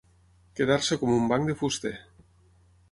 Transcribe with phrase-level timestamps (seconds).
[0.59, 1.95] Quedar-se com un banc de fuster.